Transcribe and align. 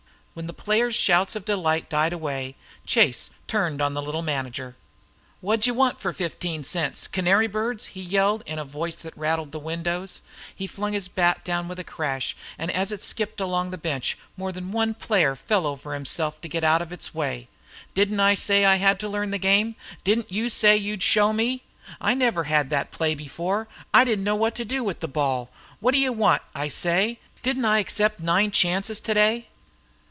When 0.33 0.47
the 0.47 0.53
players' 0.53 0.95
shout 0.95 1.35
of 1.35 1.43
delight 1.43 1.89
died 1.89 2.13
away, 2.13 2.55
Chase 2.85 3.31
turned 3.49 3.81
on 3.81 3.95
the 3.95 4.01
little 4.01 4.21
manager. 4.21 4.77
"What 5.41 5.59
d' 5.59 5.67
you 5.67 5.73
want 5.73 5.99
for 5.99 6.13
fifteen 6.13 6.63
cents 6.63 7.05
canary 7.05 7.47
birds?" 7.47 7.87
he 7.87 8.01
yelled, 8.01 8.41
in 8.45 8.57
a 8.57 8.63
voice 8.63 8.95
that 8.95 9.17
rattled 9.17 9.51
the 9.51 9.59
windows. 9.59 10.21
He 10.55 10.67
flung 10.67 10.93
his 10.93 11.09
bat 11.09 11.43
down 11.43 11.67
with 11.67 11.79
a 11.79 11.83
crash, 11.83 12.33
and 12.57 12.71
as 12.71 12.93
it 12.93 13.01
skipped 13.01 13.41
along 13.41 13.71
the 13.71 13.77
bench 13.77 14.17
more 14.37 14.53
than 14.53 14.71
one 14.71 14.93
player 14.93 15.35
fell 15.35 15.67
over 15.67 15.93
himself 15.93 16.39
to 16.41 16.47
get 16.47 16.63
out 16.63 16.81
of 16.81 16.93
its 16.93 17.13
way. 17.13 17.49
"Didn't 17.93 18.21
I 18.21 18.35
say 18.35 18.63
I 18.63 18.77
had 18.77 19.01
to 19.01 19.09
learn 19.09 19.31
the 19.31 19.37
game? 19.37 19.75
Didn't 20.05 20.31
you 20.31 20.47
say 20.47 20.77
you'd 20.77 21.03
show 21.03 21.33
me? 21.33 21.63
I 21.99 22.13
never 22.13 22.45
had 22.45 22.69
that 22.69 22.89
play 22.91 23.15
before. 23.15 23.67
I 23.93 24.05
didn't 24.05 24.23
know 24.23 24.37
what 24.37 24.55
to 24.55 24.63
do 24.63 24.81
with 24.81 25.01
the 25.01 25.09
ball. 25.09 25.49
What 25.81 25.91
d' 25.93 25.97
you 25.97 26.13
want, 26.13 26.41
I 26.55 26.69
say? 26.69 27.19
Didn't 27.43 27.65
I 27.65 27.79
accept 27.79 28.21
nine 28.21 28.51
chances 28.51 29.01
today?" 29.01 29.47